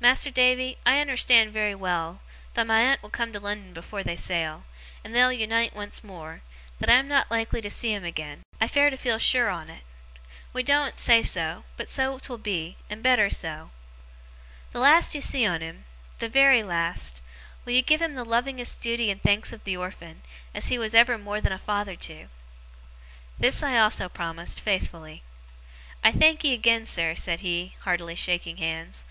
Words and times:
Mas'r 0.00 0.32
Davy, 0.32 0.78
I 0.86 0.94
unnerstan' 0.96 1.50
very 1.52 1.74
well, 1.74 2.22
though 2.54 2.64
my 2.64 2.80
aunt 2.80 3.02
will 3.02 3.10
come 3.10 3.34
to 3.34 3.38
Lon'on 3.38 3.76
afore 3.76 4.02
they 4.02 4.16
sail, 4.16 4.64
and 5.04 5.14
they'll 5.14 5.30
unite 5.30 5.76
once 5.76 6.02
more, 6.02 6.40
that 6.78 6.88
I 6.88 6.94
am 6.94 7.06
not 7.06 7.30
like 7.30 7.50
to 7.50 7.68
see 7.68 7.92
him 7.92 8.02
agen. 8.02 8.44
I 8.62 8.66
fare 8.66 8.88
to 8.88 8.96
feel 8.96 9.18
sure 9.18 9.50
on't. 9.50 9.82
We 10.54 10.62
doen't 10.62 10.98
say 10.98 11.22
so, 11.22 11.64
but 11.76 11.86
so 11.86 12.18
'twill 12.18 12.38
be, 12.38 12.78
and 12.88 13.02
better 13.02 13.28
so. 13.28 13.70
The 14.72 14.78
last 14.78 15.14
you 15.14 15.20
see 15.20 15.44
on 15.44 15.60
him 15.60 15.84
the 16.18 16.30
very 16.30 16.62
last 16.62 17.20
will 17.66 17.74
you 17.74 17.82
give 17.82 18.00
him 18.00 18.14
the 18.14 18.24
lovingest 18.24 18.80
duty 18.80 19.10
and 19.10 19.22
thanks 19.22 19.52
of 19.52 19.64
the 19.64 19.76
orphan, 19.76 20.22
as 20.54 20.68
he 20.68 20.78
was 20.78 20.94
ever 20.94 21.18
more 21.18 21.42
than 21.42 21.52
a 21.52 21.58
father 21.58 21.94
to?' 21.94 22.28
This 23.38 23.62
I 23.62 23.78
also 23.78 24.08
promised, 24.08 24.62
faithfully. 24.62 25.24
'I 26.02 26.12
thankee 26.12 26.54
agen, 26.54 26.86
sir,' 26.86 27.10
he 27.12 27.16
said, 27.16 27.74
heartily 27.82 28.14
shaking 28.14 28.56
hands. 28.56 29.04